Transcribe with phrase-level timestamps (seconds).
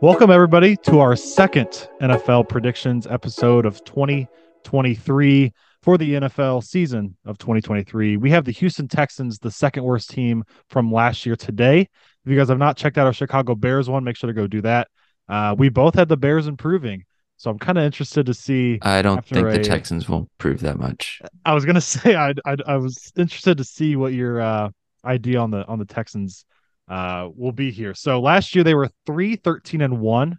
[0.00, 5.52] Welcome, everybody, to our second NFL predictions episode of 2023
[5.82, 8.16] for the NFL season of 2023.
[8.16, 11.80] We have the Houston Texans, the second worst team from last year today.
[11.80, 14.46] If you guys have not checked out our Chicago Bears one, make sure to go
[14.46, 14.86] do that.
[15.28, 17.04] Uh, we both had the Bears improving.
[17.36, 18.78] So I'm kind of interested to see.
[18.82, 21.20] I don't think a- the Texans will prove that much.
[21.44, 24.70] I was gonna say I I, I was interested to see what your uh,
[25.04, 26.44] idea on the on the Texans
[26.88, 27.94] uh, will be here.
[27.94, 30.38] So last year they were 3 13 and 1.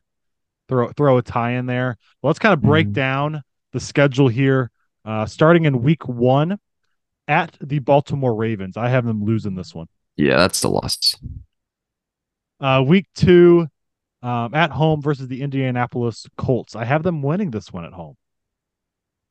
[0.67, 1.98] Throw throw a tie in there.
[2.22, 2.94] Well, let's kind of break Mhm.
[2.94, 3.41] down
[3.72, 4.70] the schedule here.
[5.05, 6.58] Uh, starting in week 1
[7.27, 8.77] at the Baltimore Ravens.
[8.77, 9.88] I have them losing this one.
[10.17, 11.16] Yeah, that's the loss.
[12.59, 13.67] Uh, week 2
[14.22, 16.75] um, at home versus the Indianapolis Colts.
[16.75, 18.17] I have them winning this one at home.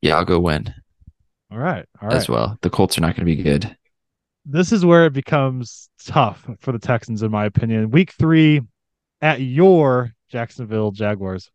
[0.01, 0.73] Yeah, I'll go win
[1.51, 1.85] All right.
[2.01, 2.17] All right.
[2.17, 2.57] as well.
[2.63, 3.77] The Colts are not going to be good.
[4.49, 7.91] This is where it becomes tough for the Texans, in my opinion.
[7.91, 8.63] Week three
[9.21, 11.51] at your Jacksonville Jaguars.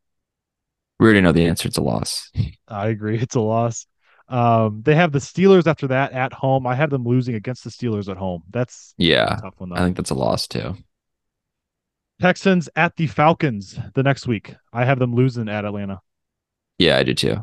[0.99, 1.67] We already know the answer.
[1.67, 2.31] It's a loss.
[2.67, 3.19] I agree.
[3.19, 3.87] It's a loss.
[4.29, 6.65] Um, they have the Steelers after that at home.
[6.65, 8.43] I have them losing against the Steelers at home.
[8.51, 9.75] That's Yeah, tough one, though.
[9.75, 10.75] I think that's a loss too.
[12.21, 14.55] Texans at the Falcons the next week.
[14.71, 15.99] I have them losing at Atlanta.
[16.77, 17.37] Yeah, I do too.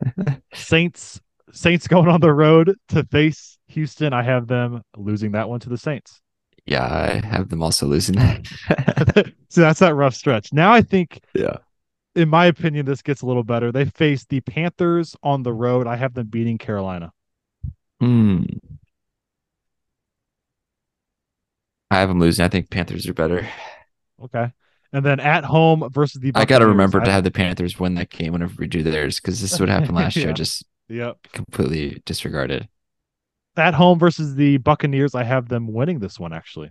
[0.54, 1.20] Saints
[1.52, 4.12] Saints going on the road to face Houston.
[4.12, 6.20] I have them losing that one to the Saints.
[6.66, 8.46] Yeah, I have them also losing that.
[9.48, 10.52] so that's that rough stretch.
[10.52, 11.56] Now I think yeah.
[12.14, 13.72] in my opinion, this gets a little better.
[13.72, 15.86] They face the Panthers on the road.
[15.86, 17.12] I have them beating Carolina.
[18.00, 18.44] Hmm.
[21.90, 22.44] I have them losing.
[22.44, 23.48] I think Panthers are better.
[24.22, 24.52] Okay.
[24.92, 27.94] And then at home versus the I got to remember to have the Panthers win
[27.94, 30.28] that game whenever we do theirs because this is what happened last year.
[30.28, 30.32] Yeah.
[30.32, 31.18] Just Yep.
[31.34, 32.66] completely disregarded.
[33.58, 36.70] At home versus the Buccaneers, I have them winning this one actually.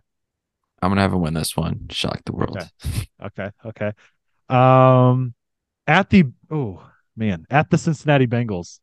[0.81, 1.87] I'm gonna have them win this one.
[1.89, 2.57] Shock the world.
[3.21, 3.51] Okay.
[3.65, 3.91] Okay.
[4.47, 5.33] Um
[5.85, 8.79] at the oh man, at the Cincinnati Bengals.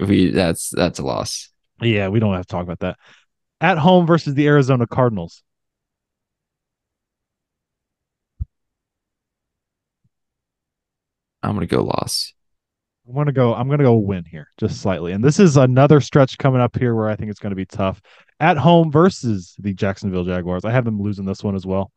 [0.00, 1.50] We that's that's a loss.
[1.82, 2.98] Yeah, we don't have to talk about that.
[3.60, 5.42] At home versus the Arizona Cardinals.
[11.42, 12.32] I'm gonna go loss.
[13.08, 13.54] I'm gonna go.
[13.54, 15.12] I'm gonna go win here, just slightly.
[15.12, 17.64] And this is another stretch coming up here where I think it's going to be
[17.64, 18.02] tough.
[18.38, 21.90] At home versus the Jacksonville Jaguars, I have them losing this one as well.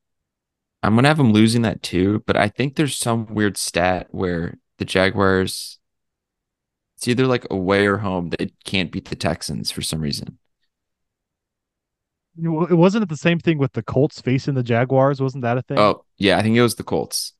[0.81, 4.57] I'm gonna have them losing that too, but I think there's some weird stat where
[4.77, 5.79] the Jaguars
[7.01, 8.29] it's either like away or home.
[8.29, 10.37] They can't beat the Texans for some reason.
[12.39, 15.19] It wasn't it the same thing with the Colts facing the Jaguars?
[15.19, 15.79] Wasn't that a thing?
[15.79, 17.33] Oh, yeah, I think it was the Colts.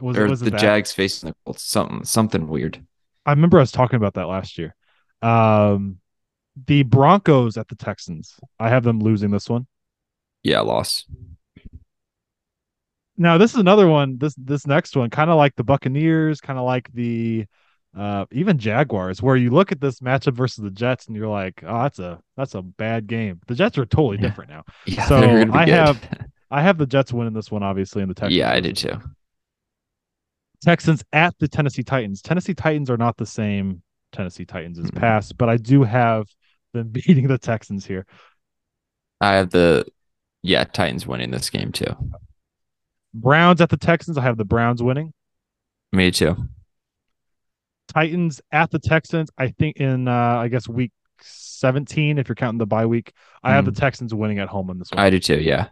[0.00, 0.60] was or was the that?
[0.60, 1.62] Jags facing the Colts.
[1.62, 2.86] Something something weird.
[3.26, 4.74] I remember I was talking about that last year.
[5.22, 5.98] Um,
[6.66, 8.34] the Broncos at the Texans.
[8.58, 9.66] I have them losing this one.
[10.42, 11.04] Yeah, loss.
[13.18, 14.18] Now this is another one.
[14.18, 17.46] This this next one, kind of like the Buccaneers, kind of like the
[17.96, 21.62] uh even Jaguars, where you look at this matchup versus the Jets and you're like,
[21.66, 23.40] oh, that's a that's a bad game.
[23.46, 24.64] The Jets are totally different now.
[24.86, 25.74] Yeah, So, they're gonna be I good.
[25.74, 26.08] have-
[26.50, 28.36] I have the Jets winning this one, obviously, in the Texans.
[28.36, 29.00] yeah, I did too.
[30.62, 32.22] Texans at the Tennessee Titans.
[32.22, 35.00] Tennessee Titans are not the same Tennessee Titans as Mm-mm.
[35.00, 36.26] past, but I do have
[36.72, 38.06] them beating the Texans here.
[39.20, 39.86] I have the
[40.42, 41.94] yeah Titans winning this game too.
[43.14, 44.18] Browns at the Texans.
[44.18, 45.12] I have the Browns winning.
[45.92, 46.36] Me too.
[47.88, 49.30] Titans at the Texans.
[49.38, 50.92] I think in uh I guess week
[51.22, 53.12] 17, if you're counting the bye week,
[53.42, 55.00] I have the Texans winning at home in this one.
[55.00, 55.40] I do too.
[55.40, 55.68] Yeah.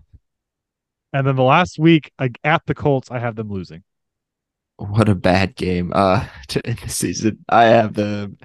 [1.12, 3.82] and then the last week like, at the Colts, I have them losing.
[4.76, 5.92] What a bad game.
[5.94, 7.44] Uh, to end the season.
[7.48, 8.38] I have them.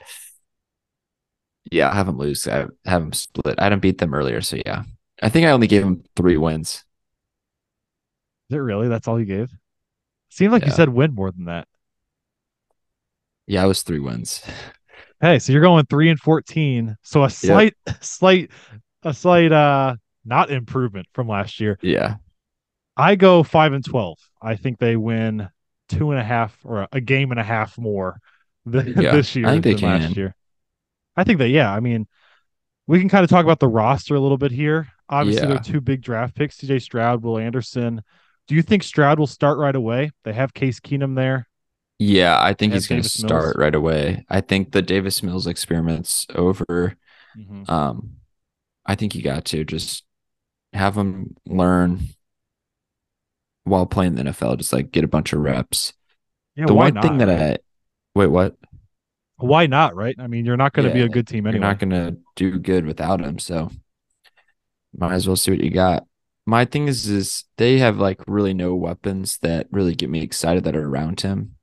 [1.72, 2.48] Yeah, I have them lose.
[2.48, 3.56] I have them split.
[3.60, 4.84] I didn't beat them earlier, so yeah.
[5.22, 6.84] I think I only gave them three wins.
[8.50, 8.88] Is it really?
[8.88, 9.52] That's all you gave?
[10.30, 11.68] Seemed like you said win more than that.
[13.48, 14.44] Yeah, I was three wins.
[15.22, 16.96] Hey, so you're going three and fourteen.
[17.02, 18.52] So a slight, slight,
[19.04, 21.78] a slight uh not improvement from last year.
[21.82, 22.16] Yeah.
[22.96, 24.18] I go five and twelve.
[24.42, 25.50] I think they win
[25.90, 28.20] two and a half or a game and a half more
[28.66, 30.14] than Yeah, this year I think they than last can.
[30.14, 30.36] year.
[31.18, 31.74] I think that yeah.
[31.74, 32.08] I mean,
[32.88, 34.88] we can kind of talk about the roster a little bit here.
[35.10, 35.60] Obviously, there Yeah.
[35.60, 36.80] are two big draft picks: C.J.
[36.80, 38.02] Stroud, Will Anderson.
[38.48, 40.12] Do you think Stroud will start right away?
[40.24, 41.48] They have Case Keenum there.
[42.00, 43.14] Yeah, I think he's going to Mills.
[43.14, 44.26] start right away.
[44.30, 46.96] I think the Davis Mills experiment's over.
[47.38, 47.70] Mhm.
[47.70, 48.12] Um,
[48.86, 50.04] I think you got to just
[50.74, 52.02] have him learn
[53.70, 55.94] while playing the NFL, just like get a bunch of reps.
[56.56, 57.04] Yeah, the why one not?
[57.04, 57.40] thing that right?
[57.40, 57.58] I
[58.16, 58.56] wait, what?
[59.38, 59.96] why not?
[59.96, 60.16] Right?
[60.20, 62.60] I mean, you're not going to be a good team You're not going to do
[62.60, 63.72] good without him, so
[64.96, 66.06] might as well see what you got.
[66.46, 70.64] my thing is is they have like really no weapons that really get me excited
[70.64, 71.56] that are around him.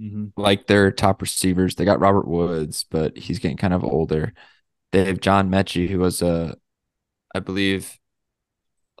[0.00, 0.40] Mm-hmm.
[0.40, 4.32] Like their top receivers, they got Robert Woods, but he's getting kind of older.
[4.92, 6.56] They have John Metchie, who was a,
[7.34, 7.98] I believe,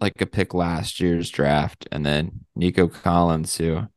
[0.00, 3.88] like a pick last year's draft, and then Nico Collins, who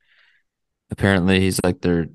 [0.89, 2.07] apparently he's like their.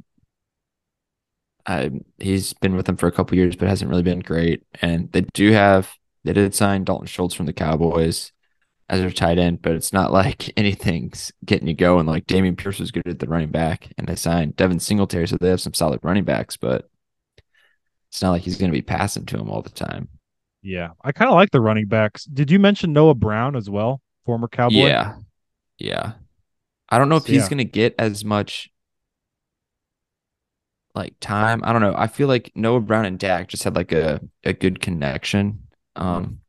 [1.66, 4.62] I he's been with them for a couple years, but hasn't really been great.
[4.82, 5.92] And they do have
[6.24, 8.32] they did sign Dalton Schultz from the Cowboys
[8.88, 12.06] as their tight end, but it's not like anything's getting you going.
[12.06, 15.36] Like Dameon Pierce was good at the running back, and they signed Devin Singletary, so
[15.36, 16.88] they have some solid running backs, but
[18.08, 20.08] it's not like he's going to be passing to him all the time.
[20.66, 22.24] Yeah, I kind of like the running backs.
[22.24, 24.74] Did you mention Noah Brown as well, former Cowboy?
[24.74, 25.14] Yeah,
[25.78, 26.14] yeah.
[26.88, 27.48] I don't know if he's yeah.
[27.48, 28.68] going to get as much
[30.92, 31.60] like time.
[31.62, 31.94] I don't know.
[31.96, 35.68] I feel like Noah Brown and Dak just had like a a good connection.
[35.94, 36.40] Um,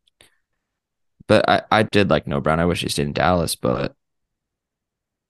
[1.27, 2.59] but I I did like Noah Brown.
[2.59, 3.95] I wish he stayed in Dallas, but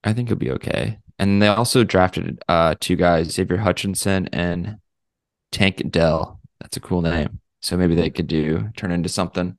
[0.02, 0.98] I think he'll be okay.
[1.18, 4.78] And they also drafted uh two guys, Xavier Hutchinson and
[5.52, 6.40] Tank Dell.
[6.58, 7.40] That's a cool name.
[7.60, 9.56] So maybe they could do turn into something.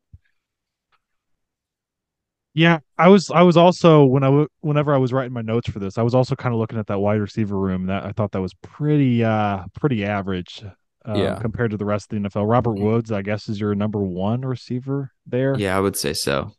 [2.53, 5.69] Yeah, I was I was also when I w- whenever I was writing my notes
[5.69, 7.85] for this, I was also kind of looking at that wide receiver room.
[7.85, 10.63] That I thought that was pretty uh pretty average
[11.05, 11.39] um, Yeah.
[11.39, 12.49] compared to the rest of the NFL.
[12.49, 15.57] Robert Woods, I guess, is your number one receiver there.
[15.57, 16.51] Yeah, I would say so.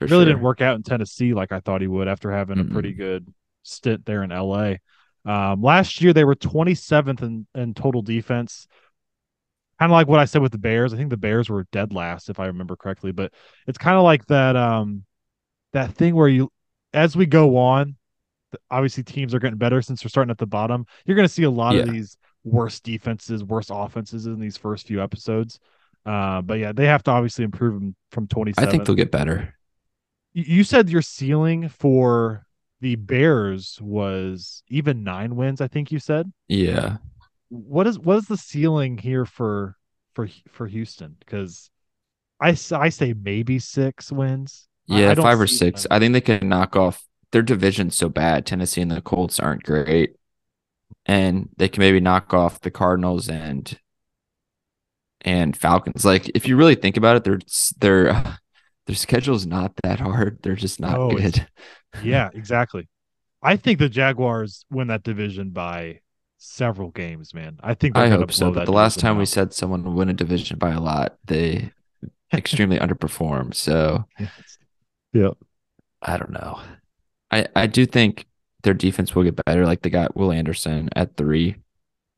[0.00, 0.24] Really sure.
[0.24, 3.32] didn't work out in Tennessee like I thought he would after having a pretty good
[3.62, 4.74] stint there in LA.
[5.24, 8.66] Um, last year they were 27th in, in total defense.
[9.78, 10.94] Kind of like what I said with the Bears.
[10.94, 13.32] I think the Bears were dead last if I remember correctly, but
[13.66, 15.04] it's kind of like that um
[15.72, 16.50] that thing where you
[16.92, 17.96] as we go on,
[18.70, 20.86] obviously teams are getting better since they're starting at the bottom.
[21.04, 24.86] You're going to see a lot of these worse defenses, worse offenses in these first
[24.86, 25.58] few episodes.
[26.06, 28.68] Uh, but yeah, they have to obviously improve them from 27.
[28.68, 29.54] I think they'll get better.
[30.32, 32.46] You you said your ceiling for
[32.80, 35.60] the Bears was even nine wins.
[35.60, 36.30] I think you said.
[36.48, 36.98] Yeah.
[37.54, 39.76] What is what is the ceiling here for
[40.14, 41.16] for for Houston?
[41.18, 41.70] Because
[42.40, 44.68] I I say maybe six wins.
[44.86, 45.82] Yeah, I don't five or six.
[45.82, 48.46] them- I think they can knock off their division's so bad.
[48.46, 50.16] Tennessee and the Colts aren't great.
[51.06, 53.78] And they can maybe knock off the Cardinals and
[55.22, 56.04] and Falcons.
[56.04, 57.38] Like if you really think about it, their
[57.78, 58.38] their
[58.86, 60.40] their schedule's not that hard.
[60.42, 61.46] They're just not No, good.
[62.02, 62.88] yeah, exactly.
[63.42, 66.00] I think the Jaguars win that division by
[66.44, 67.58] several games, man.
[67.62, 68.52] I think I hope so.
[68.52, 71.72] But the last time we said someone would win a division by a lot, they
[72.32, 73.54] extremely underperformed.
[73.54, 74.04] So
[75.12, 75.30] yeah,
[76.02, 76.60] I don't know.
[77.30, 78.26] I I do think
[78.62, 79.66] their defense will get better.
[79.66, 81.56] Like they got Will Anderson at three.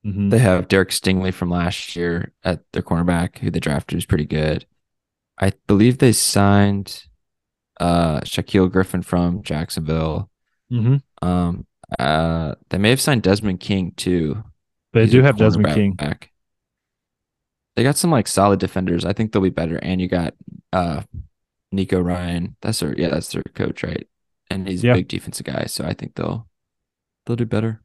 [0.04, 0.30] Mhm.
[0.30, 4.26] They have Derek Stingley from last year at their cornerback, who they drafted who's pretty
[4.26, 4.66] good.
[5.38, 7.04] I believe they signed
[7.80, 10.30] uh Shaquill Griffin from Jacksonville.
[10.72, 11.02] Mhm.
[11.22, 11.66] Um
[11.98, 14.42] uh they may have signed Desmond King too.
[14.92, 15.92] They He's do have Desmond King.
[15.92, 16.32] back.
[17.76, 19.04] They got some like solid defenders.
[19.04, 19.76] I think they'll be better.
[19.76, 20.34] And you got
[20.72, 21.02] uh
[21.72, 22.56] Nico Ryan.
[22.62, 24.06] That's their yeah, that's their coach, right?
[24.50, 24.92] And he's Yeah.
[24.92, 26.48] a big defensive guy, so I think they'll
[27.26, 27.82] they'll do better.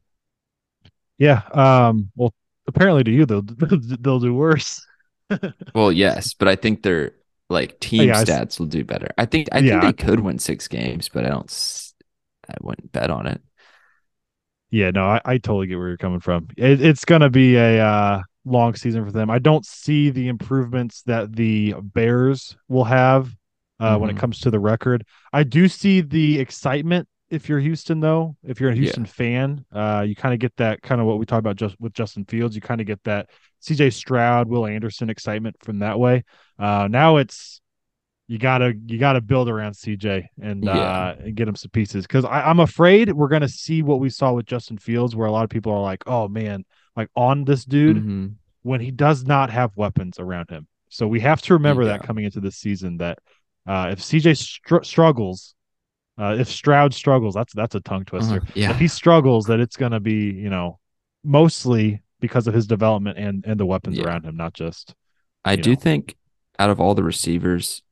[1.18, 1.42] Yeah.
[1.52, 2.10] Um.
[2.16, 2.34] Well,
[2.66, 3.42] apparently to you they'll
[4.00, 4.84] they'll do worse.
[5.74, 7.14] Well, yes, but I think their
[7.48, 9.08] like team yeah, stats will do better.
[9.16, 9.80] I think I Yeah.
[9.80, 11.50] think they could win six games, but I don't.
[12.48, 13.40] I wouldn't bet on it.
[14.72, 16.48] Yeah, no, I, I totally get where you're coming from.
[16.56, 19.30] It, it's going to be a uh, long season for them.
[19.30, 23.34] I don't see the improvements that the Bears will have
[23.78, 24.20] uh, when it Mhm.
[24.20, 25.04] comes to the record.
[25.32, 28.36] I do see the excitement if you're Houston, though.
[28.44, 28.80] If you're a Yeah.
[28.82, 31.78] Houston fan, uh, you kind of get that kind of what we talked about just
[31.80, 32.54] with Justin Fields.
[32.54, 33.28] You kind of get that
[33.60, 36.24] CJ Stroud, Will Anderson excitement from that way.
[36.58, 37.60] Uh, now it's
[38.28, 40.72] you gotta you gotta build around CJ and Yeah.
[40.72, 44.32] uh and get him some pieces because I'm afraid we're gonna see what we saw
[44.32, 46.64] with Justin Fields, where a lot of people are like, "Oh man,
[46.96, 48.34] like on this dude," Mhm.
[48.62, 50.66] when he does not have weapons around him.
[50.88, 53.18] So we have to remember that coming into this season that
[53.66, 55.54] uh, if CJ str- struggles,
[56.18, 58.36] uh, if Stroud struggles, that's that's a tongue twister.
[58.36, 58.52] Uh-huh.
[58.54, 60.78] Yeah, If he struggles, that it's gonna be you know
[61.24, 64.04] mostly because of his development and and the weapons Yeah.
[64.04, 64.94] around him, not just
[65.44, 65.76] I do know.
[65.76, 66.16] think
[66.58, 67.82] out of all the receivers,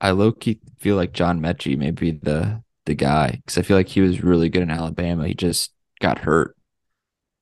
[0.00, 3.76] I low key feel like John Metchie may be the the guy because I feel
[3.76, 5.26] like he was really good in Alabama.
[5.26, 6.56] He just got hurt.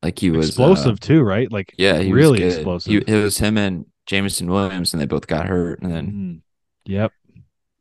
[0.03, 1.51] Like he was uh, explosive too, right?
[1.51, 2.91] Like yeah, he really explosive.
[2.91, 5.81] He, it was him and Jameson Williams, and they both got hurt.
[5.81, 6.41] And then Mm.
[6.85, 7.13] Yep.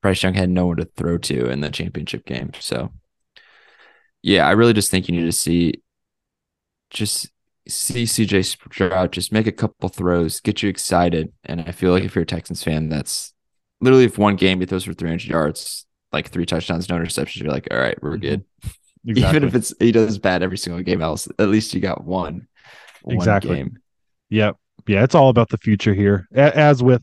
[0.01, 2.51] Bryce Young had no one to throw to in the championship game.
[2.59, 2.91] So,
[4.21, 5.81] yeah, I really just think you need to see,
[6.89, 7.29] just
[7.67, 11.31] see CJ Stroud just make a couple throws, get you excited.
[11.43, 13.33] And I feel like if you're a Texans fan, that's
[13.81, 17.51] literally if one game he throws for 300 yards, like three touchdowns, no interceptions, you're
[17.51, 18.21] like, all right, we're Mhm.
[18.21, 18.45] good.
[19.03, 19.37] Exactly.
[19.37, 22.47] Even if it's he does bad every single game, else at least you got one.
[23.01, 23.55] one Exactly.
[23.55, 23.79] game.
[24.29, 24.57] Yep.
[24.87, 27.01] Yeah, it's all about the future here, as with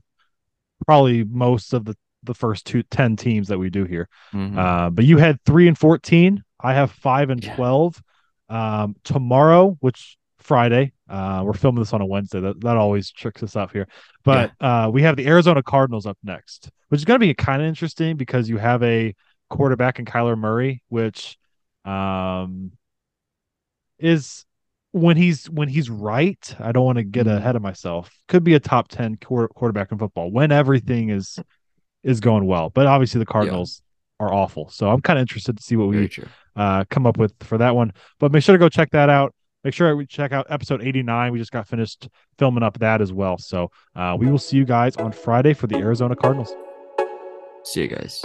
[0.87, 4.09] probably most of the the first two ten teams that we do here.
[4.33, 4.57] Mhm.
[4.57, 6.45] Uh, but you had three and fourteen.
[6.61, 7.57] I have five and Yeah.
[7.57, 8.01] twelve.
[8.49, 10.18] Um, tomorrow, which
[10.49, 12.41] Friday, uh, we're filming this on a Wednesday.
[12.41, 13.87] That that always tricks us up here.
[14.25, 17.61] But uh, we have the Arizona Cardinals up next, which is going to be kind
[17.61, 19.15] of interesting because you have a
[19.51, 21.37] quarterback in Kyler Murray, which
[21.85, 22.73] um,
[23.99, 24.47] is
[24.93, 26.55] when he's when he's right.
[26.59, 27.37] I don't want to get Mhm.
[27.37, 28.11] ahead of myself.
[28.29, 31.39] Could be a top ten quar- quarterback in football when everything is
[32.03, 32.71] is going well.
[32.71, 33.83] But obviously the Cardinals
[34.19, 34.71] are awful.
[34.71, 35.97] So I'm kind of interested to see what we
[36.57, 37.93] uh, come up with for that one.
[38.19, 39.35] But make sure to go check that out.
[39.69, 41.31] Make sure we check out episode 89.
[41.31, 42.09] We just got finished
[42.39, 43.37] filming up that as well.
[43.37, 46.57] So uh, we will see you guys on Friday for the Arizona Cardinals.
[47.65, 48.25] See you guys.